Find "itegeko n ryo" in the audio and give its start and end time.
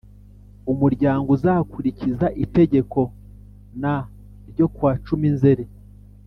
2.45-4.67